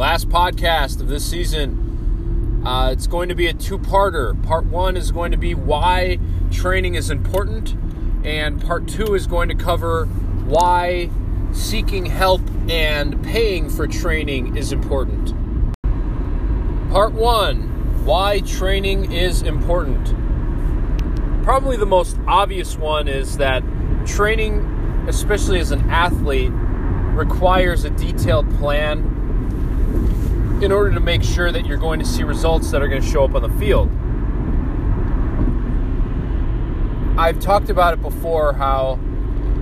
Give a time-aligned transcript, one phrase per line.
[0.00, 2.62] last podcast of this season.
[2.64, 4.42] Uh, it's going to be a two parter.
[4.42, 6.18] Part one is going to be why
[6.50, 7.76] training is important,
[8.24, 10.06] and part two is going to cover
[10.46, 11.10] why
[11.52, 12.40] seeking help
[12.70, 15.34] and paying for training is important.
[16.90, 20.14] Part one why training is important.
[21.44, 23.62] Probably the most obvious one is that
[24.06, 24.60] training,
[25.08, 29.19] especially as an athlete, requires a detailed plan
[30.62, 33.08] in order to make sure that you're going to see results that are going to
[33.08, 33.88] show up on the field.
[37.18, 38.98] I've talked about it before how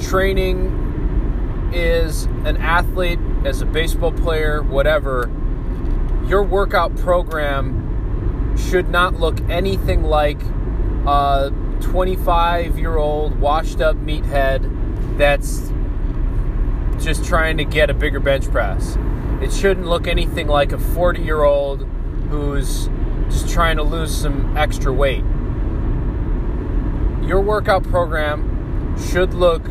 [0.00, 5.30] training is an athlete, as a baseball player, whatever,
[6.26, 10.40] your workout program should not look anything like
[11.06, 15.72] a 25 year old washed up meathead that's
[17.04, 18.96] just trying to get a bigger bench press.
[19.42, 21.82] It shouldn't look anything like a 40 year old
[22.30, 22.88] who's
[23.28, 25.24] just trying to lose some extra weight.
[27.26, 29.62] Your workout program should look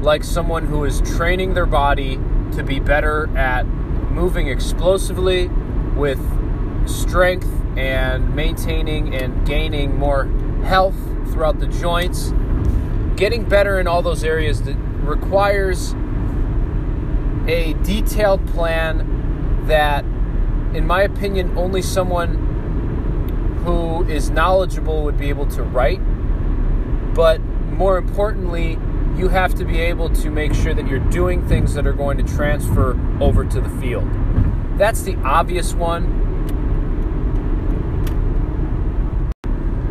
[0.00, 2.18] like someone who is training their body
[2.52, 5.48] to be better at moving explosively
[5.96, 6.20] with
[6.88, 10.24] strength and maintaining and gaining more
[10.64, 10.96] health
[11.32, 12.32] throughout the joints.
[13.16, 15.94] Getting better in all those areas that requires
[17.46, 20.04] a detailed plan that,
[20.74, 26.00] in my opinion, only someone who is knowledgeable would be able to write.
[27.14, 28.78] But more importantly,
[29.16, 32.16] you have to be able to make sure that you're doing things that are going
[32.18, 34.08] to transfer over to the field.
[34.78, 36.20] That's the obvious one.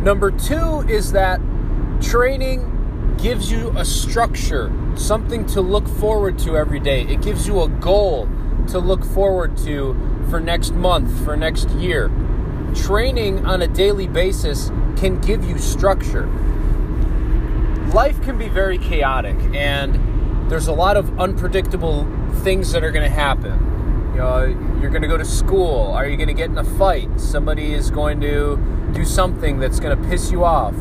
[0.02, 1.40] Number two is that
[2.00, 7.02] training gives you a structure, something to look forward to every day.
[7.02, 8.28] It gives you a goal
[8.68, 9.96] to look forward to
[10.30, 12.10] for next month, for next year.
[12.74, 16.26] Training on a daily basis can give you structure.
[17.92, 22.06] Life can be very chaotic, and there's a lot of unpredictable
[22.42, 24.12] things that are going to happen.
[24.12, 25.90] You know, you're going to go to school.
[25.92, 27.20] Are you going to get in a fight?
[27.20, 28.58] Somebody is going to
[28.92, 30.74] do something that's going to piss you off.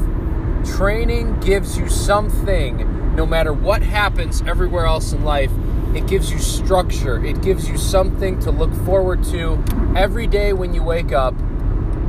[0.66, 5.52] Training gives you something, no matter what happens everywhere else in life,
[5.94, 7.24] it gives you structure.
[7.24, 9.64] It gives you something to look forward to
[9.96, 11.34] every day when you wake up,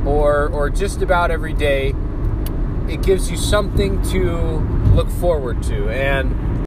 [0.05, 1.93] or, or just about every day.
[2.87, 4.37] It gives you something to
[4.93, 5.89] look forward to.
[5.89, 6.65] And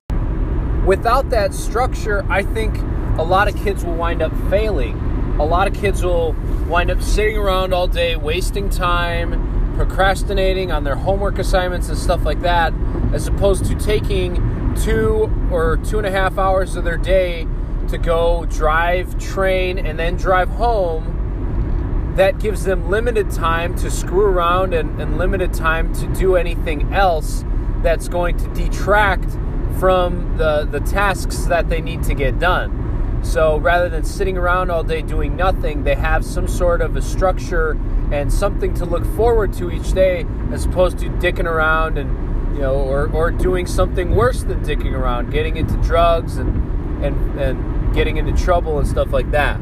[0.87, 2.77] without that structure, I think
[3.19, 4.99] a lot of kids will wind up failing.
[5.39, 6.35] A lot of kids will
[6.69, 12.25] wind up sitting around all day, wasting time, procrastinating on their homework assignments and stuff
[12.25, 12.73] like that,
[13.13, 17.47] as opposed to taking two or two and a half hours of their day
[17.89, 22.15] to go drive, train, and then drive home.
[22.17, 26.95] That gives them limited time to screw around and, and limited time to do anything
[26.95, 27.45] else
[27.83, 29.31] that's going to detract
[29.79, 33.21] from the, the tasks that they need to get done.
[33.23, 37.03] So rather than sitting around all day doing nothing, they have some sort of a
[37.03, 37.79] structure
[38.13, 42.11] and something to look forward to each day as opposed to dicking around and
[42.55, 47.41] you know or, or doing something worse than dicking around, getting into drugs and and
[47.41, 49.61] and getting into trouble and stuff like that.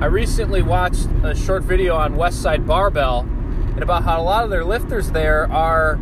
[0.00, 4.50] I recently watched a short video on Westside Barbell and about how a lot of
[4.50, 6.00] their lifters there are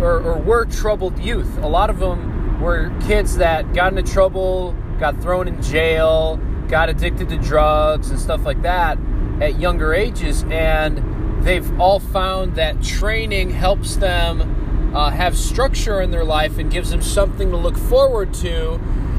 [0.00, 1.58] or, or were troubled youth.
[1.58, 6.88] A lot of them were kids that got into trouble, got thrown in jail, got
[6.88, 8.98] addicted to drugs and stuff like that
[9.40, 16.10] at younger ages, and they've all found that training helps them uh, have structure in
[16.10, 18.74] their life and gives them something to look forward to,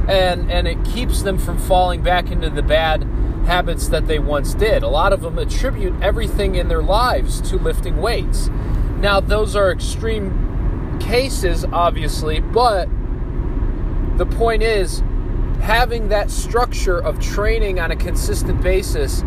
[0.07, 3.03] and and it keeps them from falling back into the bad
[3.45, 4.83] habits that they once did.
[4.83, 8.49] A lot of them attribute everything in their lives to lifting weights.
[8.99, 12.89] Now, those are extreme cases, obviously, but
[14.17, 15.01] the point is,
[15.61, 19.23] having that structure of training on a consistent basis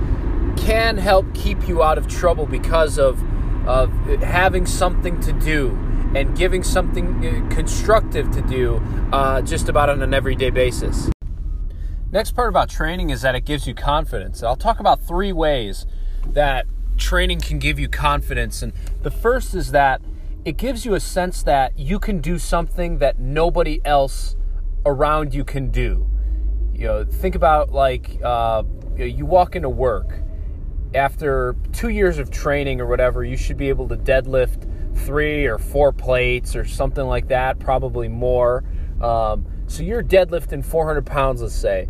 [0.57, 3.23] can help keep you out of trouble because of,
[3.67, 3.91] of
[4.23, 5.71] having something to do
[6.15, 8.83] and giving something uh, constructive to do
[9.13, 11.11] uh, just about on an everyday basis.
[12.11, 14.43] Next part about training is that it gives you confidence.
[14.43, 15.87] I'll talk about three ways
[16.27, 16.67] that
[16.99, 18.63] training can give you confidence.
[18.63, 20.03] And the first is that
[20.45, 24.37] it gives you a sense that you can do something that nobody else
[24.85, 26.07] around you can do.
[26.83, 28.65] You know, think about like uh,
[28.97, 30.19] you walk into work
[30.97, 34.69] after two years of training or whatever, you should be able to deadlift
[35.07, 38.65] three or four plates or something like that, probably more.
[39.01, 41.89] Um, so you're deadlifting 400 pounds, let's say.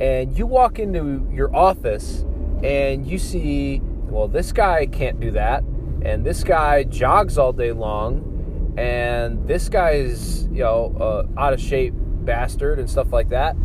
[0.00, 2.24] and you walk into your office
[2.64, 5.62] and you see, well, this guy can't do that,
[6.02, 11.52] and this guy jogs all day long, and this guy is, you know, uh, out
[11.52, 13.56] of shape bastard and stuff like that.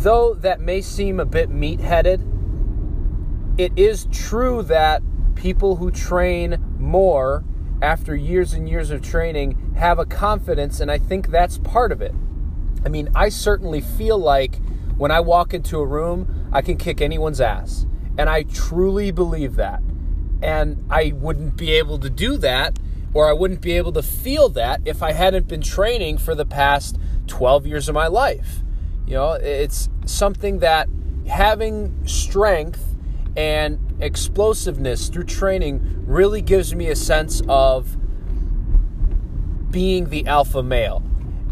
[0.00, 2.22] Though that may seem a bit meat headed,
[3.58, 5.02] it is true that
[5.34, 7.44] people who train more
[7.82, 12.00] after years and years of training have a confidence, and I think that's part of
[12.00, 12.14] it.
[12.82, 14.58] I mean, I certainly feel like
[14.96, 17.84] when I walk into a room, I can kick anyone's ass.
[18.16, 19.82] And I truly believe that.
[20.40, 22.78] And I wouldn't be able to do that
[23.12, 26.46] or I wouldn't be able to feel that if I hadn't been training for the
[26.46, 26.96] past
[27.26, 28.62] 12 years of my life.
[29.10, 30.88] You know, it's something that
[31.26, 32.94] having strength
[33.36, 37.96] and explosiveness through training really gives me a sense of
[39.72, 41.02] being the alpha male.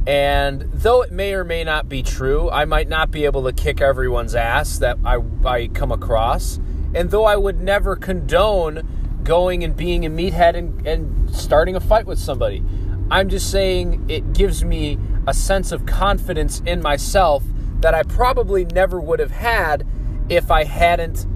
[0.07, 3.53] And though it may or may not be true, I might not be able to
[3.53, 6.61] kick everyone's ass that I, I come across.
[6.95, 11.81] And though I would never condone going and being a meathead and, and starting a
[11.81, 12.63] fight with somebody,
[13.11, 14.97] I'm just saying it gives me
[15.29, 17.45] a sense of confidence in myself
[17.81, 19.87] that I probably never would have had
[20.31, 21.27] if I hadn't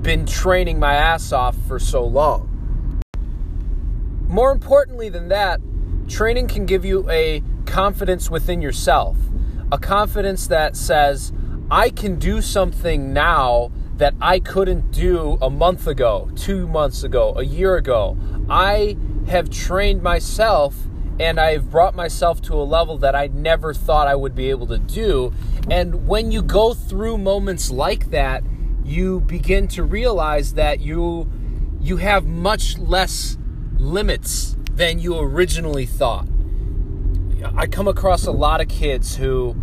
[0.00, 3.02] been training my ass off for so long.
[4.28, 5.60] More importantly than that,
[6.06, 9.16] training can give you a confidence within yourself,
[9.72, 11.32] a confidence that says,
[11.68, 17.34] I can do something now that I couldn't do a month ago, two months ago,
[17.36, 18.16] a year ago.
[18.48, 18.96] I
[19.26, 20.85] have trained myself
[21.18, 24.66] and I've brought myself to a level that I never thought I would be able
[24.68, 25.32] to do.
[25.70, 28.44] And when you go through moments like that,
[28.84, 31.30] you begin to realize that you
[31.80, 33.36] you have much less
[33.78, 36.26] limits than you originally thought.
[37.54, 39.54] I come across a lot of kids who,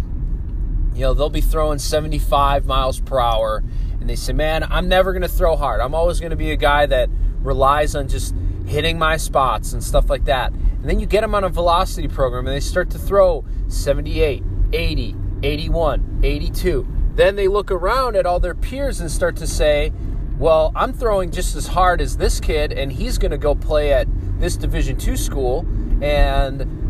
[0.94, 3.64] you know, they'll be throwing 75 miles per hour
[4.00, 5.82] and they say, man, I'm never going to throw hard.
[5.82, 7.10] I'm always going to be a guy that
[7.42, 8.34] relies on just
[8.66, 10.52] hitting my spots and stuff like that.
[10.52, 14.44] And then you get them on a velocity program and they start to throw 78,
[14.74, 16.88] 80, 81, 82.
[17.16, 19.92] Then they look around at all their peers and start to say,
[20.38, 23.94] well, I'm throwing just as hard as this kid and he's going to go play
[23.94, 24.08] at
[24.40, 25.66] this Division 2 school
[26.02, 26.83] and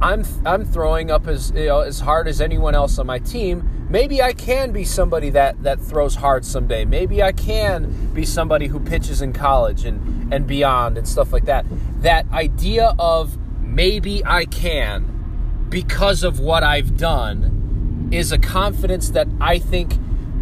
[0.00, 3.86] I'm I'm throwing up as you know, as hard as anyone else on my team.
[3.88, 6.84] Maybe I can be somebody that that throws hard someday.
[6.84, 11.46] Maybe I can be somebody who pitches in college and and beyond and stuff like
[11.46, 11.64] that.
[12.02, 19.28] That idea of maybe I can because of what I've done is a confidence that
[19.40, 19.94] I think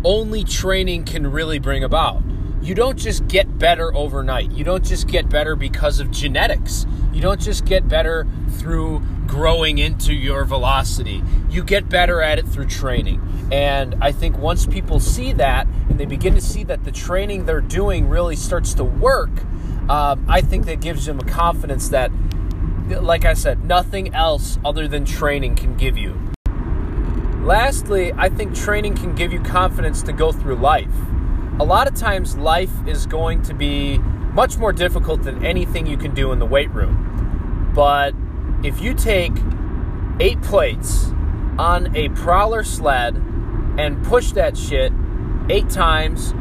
[0.05, 2.23] only training can really bring about.
[2.61, 4.53] You don't just get better overnight.
[4.53, 6.87] You don't just get better because of genetics.
[7.13, 9.03] You don't just get better through
[9.35, 11.21] growing into your velocity.
[11.51, 13.21] You get better at it through training.
[13.51, 17.45] And I think once people see that and they begin to see that the training
[17.45, 19.31] they're doing really starts to work,
[19.89, 22.13] uh, I think that gives them a confidence that,
[22.89, 26.17] like I said, nothing else other than training can give you.
[27.43, 30.95] Lastly, I think training can give you confidence to go through life.
[31.59, 35.97] A lot of times, life is going to be much more difficult than anything you
[35.97, 37.73] can do in the weight room.
[37.75, 38.15] But
[38.65, 39.33] if you take
[40.21, 41.11] eight plates
[41.59, 43.15] on a prowler sled
[43.79, 44.91] and push that shit
[45.51, 46.33] eight times,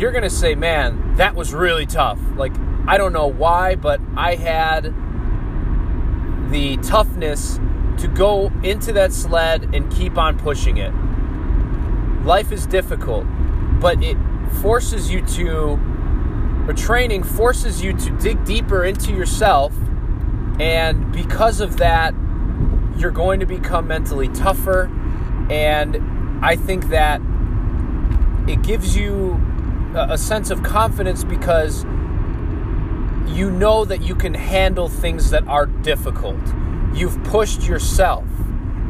[0.00, 2.20] you're going to say, man, that was really tough.
[2.36, 2.52] Like,
[2.86, 4.94] I don't know why, but I had
[6.52, 7.58] the toughness
[7.98, 10.92] to go into that sled and keep on pushing it.
[12.24, 13.26] Life is difficult,
[13.80, 14.16] but it
[14.62, 15.80] forces you to,
[16.68, 19.74] or training forces you to dig deeper into yourself
[20.60, 22.14] and because of that,
[22.98, 24.90] you're going to become mentally tougher.
[25.50, 27.22] And I think that
[28.46, 29.40] it gives you
[29.94, 31.84] a sense of confidence because
[33.26, 36.40] you know that you can handle things that are difficult.
[36.92, 38.26] You've pushed yourself.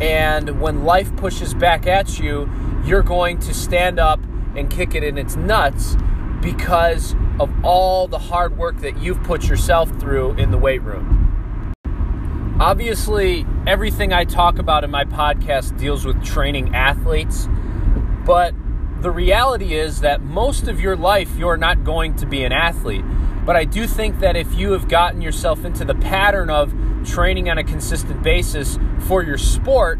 [0.01, 2.51] And when life pushes back at you,
[2.85, 4.19] you're going to stand up
[4.57, 5.97] and kick it in its nuts
[6.43, 11.20] because of all the hard work that you've put yourself through in the weight room.
[12.61, 17.49] Obviously, everything I talk about in my podcast deals with training athletes,
[18.27, 18.55] but
[19.01, 23.03] the reality is that most of your life you're not going to be an athlete.
[23.47, 27.49] But I do think that if you have gotten yourself into the pattern of training
[27.49, 29.99] on a consistent basis for your sport,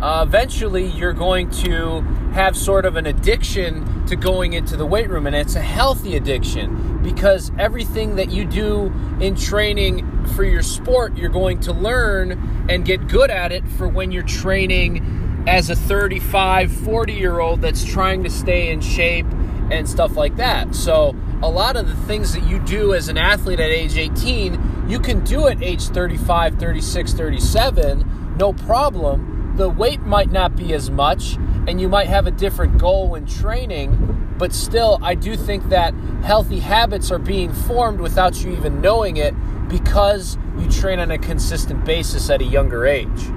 [0.00, 2.00] uh, eventually you're going to
[2.32, 6.16] have sort of an addiction to going into the weight room, and it's a healthy
[6.16, 12.66] addiction because everything that you do in training for your sport, you're going to learn
[12.68, 17.60] and get good at it for when you're training as a 35, 40 year old
[17.60, 19.26] that's trying to stay in shape
[19.70, 20.74] and stuff like that.
[20.74, 24.86] So, a lot of the things that you do as an athlete at age 18,
[24.88, 29.33] you can do at age 35, 36, 37, no problem.
[29.56, 31.36] The weight might not be as much,
[31.68, 35.94] and you might have a different goal when training, but still, I do think that
[36.24, 39.32] healthy habits are being formed without you even knowing it
[39.68, 43.30] because you train on a consistent basis at a younger age.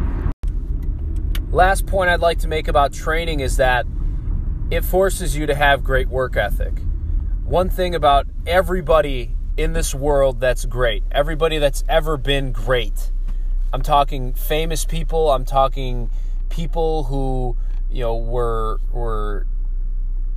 [1.52, 3.86] Last point I'd like to make about training is that
[4.72, 6.82] it forces you to have great work ethic.
[7.44, 13.12] One thing about everybody in this world that's great, everybody that's ever been great.
[13.74, 16.10] I'm talking famous people, I'm talking
[16.50, 17.58] people who,
[17.92, 19.46] you know, were were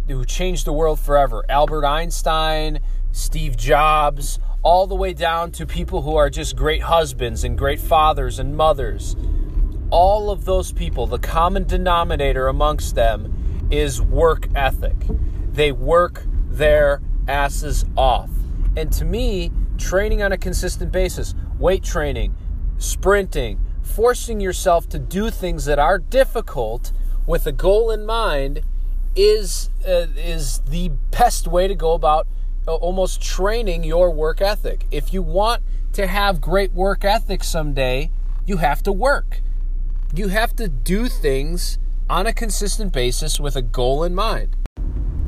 [0.09, 1.45] who changed the world forever.
[1.49, 2.81] Albert Einstein,
[3.13, 7.79] Steve Jobs, all the way down to people who are just great husbands and great
[7.79, 9.15] fathers and mothers.
[9.91, 14.97] All of those people, the common denominator amongst them is work ethic.
[15.53, 18.31] They work their asses off.
[18.77, 22.35] And to me, training on a consistent basis, weight training,
[22.81, 26.93] sprinting, forcing yourself to do things that are difficult
[27.27, 28.63] with a goal in mind
[29.15, 32.27] is uh, is the best way to go about
[32.67, 34.87] uh, almost training your work ethic.
[34.91, 38.11] If you want to have great work ethic someday,
[38.47, 39.43] you have to work.
[40.15, 44.57] You have to do things on a consistent basis with a goal in mind.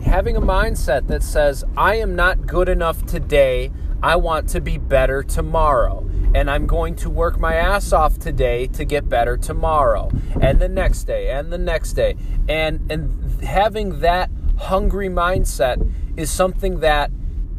[0.05, 3.71] Having a mindset that says, I am not good enough today,
[4.03, 6.05] I want to be better tomorrow.
[6.35, 10.11] And I'm going to work my ass off today to get better tomorrow,
[10.41, 12.17] and the next day, and the next day.
[12.49, 17.11] And, and having that hungry mindset is something that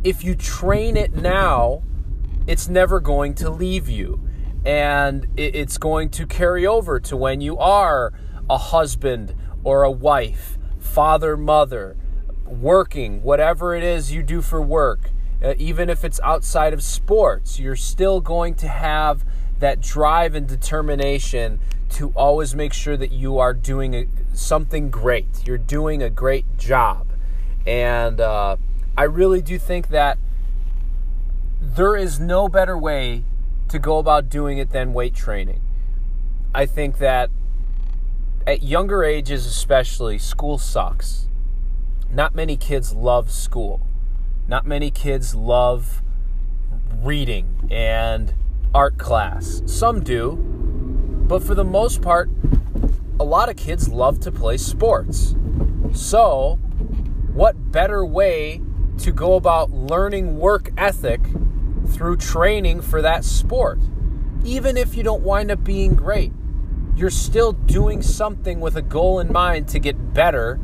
[0.03, 1.83] if you train it now,
[2.47, 4.19] it's never going to leave you.
[4.65, 8.13] And it's going to carry over to when you are
[8.49, 11.97] a husband or a wife, father, mother,
[12.45, 15.11] working, whatever it is you do for work,
[15.43, 19.25] uh, even if it's outside of sports, you're still going to have
[19.59, 21.59] that drive and determination
[21.89, 25.45] to always make sure that you are doing a, something great.
[25.45, 27.07] You're doing a great job.
[27.67, 28.57] And uh,
[28.97, 30.17] I really do think that
[31.61, 33.23] there is no better way
[33.69, 35.61] to go about doing it than weight training.
[36.53, 37.29] I think that
[38.45, 41.27] at younger ages, especially, school sucks.
[42.11, 43.87] Not many kids love school.
[44.47, 46.01] Not many kids love
[47.01, 48.33] reading and
[48.73, 49.61] art class.
[49.65, 50.35] Some do,
[51.27, 52.29] but for the most part,
[53.19, 55.35] a lot of kids love to play sports.
[55.93, 56.59] So,
[57.33, 58.61] what better way
[58.99, 61.21] to go about learning work ethic
[61.87, 63.79] through training for that sport?
[64.43, 66.33] Even if you don't wind up being great
[66.95, 70.59] you're still doing something with a goal in mind to get better,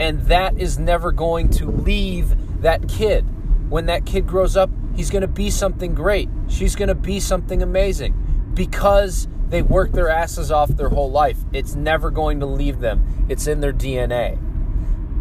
[0.00, 3.24] and that is never going to leave that kid.
[3.70, 6.28] When that kid grows up, he's going to be something great.
[6.48, 11.38] She's going to be something amazing because they work their asses off their whole life.
[11.52, 14.38] It's never going to leave them, it's in their DNA.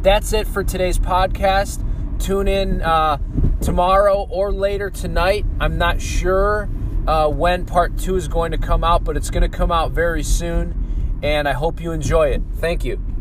[0.02, 1.86] That's it for today's podcast.
[2.20, 3.18] Tune in uh,
[3.62, 5.46] tomorrow or later tonight.
[5.60, 6.70] I'm not sure
[7.08, 9.92] uh, when part two is going to come out, but it's going to come out
[9.92, 11.20] very soon.
[11.22, 12.42] And I hope you enjoy it.
[12.56, 13.13] Thank you.